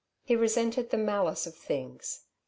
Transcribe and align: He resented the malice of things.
He 0.23 0.35
resented 0.35 0.89
the 0.89 0.97
malice 0.97 1.45
of 1.45 1.53
things. 1.55 2.23